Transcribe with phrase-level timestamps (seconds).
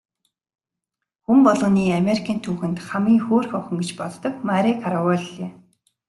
[1.25, 5.47] Хүн болгоны Америкийн түүхэн дэх хамгийн хөөрхөн охин гэж боддог Мари Караволли.